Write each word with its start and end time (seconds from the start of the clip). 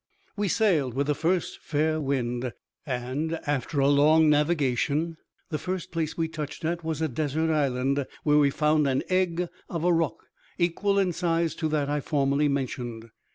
We 0.35 0.47
sailed 0.47 0.95
with 0.95 1.05
the 1.05 1.13
first 1.13 1.59
fair 1.59 2.01
wind, 2.01 2.53
and, 2.87 3.33
after 3.45 3.79
a 3.79 3.87
long 3.87 4.31
navigation, 4.31 5.17
the 5.49 5.59
first 5.59 5.91
place 5.91 6.17
we 6.17 6.27
touched 6.27 6.65
at 6.65 6.83
was 6.83 7.03
a 7.03 7.07
desert 7.07 7.51
island, 7.53 8.07
where 8.23 8.39
we 8.39 8.49
found 8.49 8.87
an 8.87 9.03
egg 9.09 9.47
of 9.69 9.83
a 9.83 9.93
roc, 9.93 10.23
equal 10.57 10.97
in 10.97 11.13
size 11.13 11.53
to 11.53 11.67
that 11.67 11.87
I 11.87 11.99
formerly 11.99 12.47
mentioned. 12.47 13.11